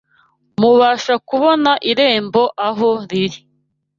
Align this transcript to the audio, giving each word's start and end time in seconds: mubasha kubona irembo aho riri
mubasha 0.59 1.13
kubona 1.29 1.71
irembo 1.91 2.43
aho 2.67 2.89
riri 3.09 3.39